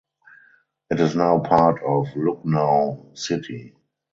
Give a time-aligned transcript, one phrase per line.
[0.89, 3.75] It is now part of Lucknow city.